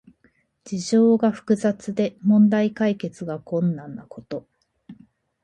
[0.63, 4.47] 事情が複雑で問題解決が困難なこと。